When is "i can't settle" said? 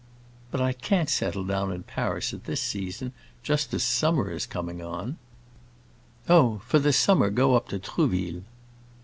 0.61-1.43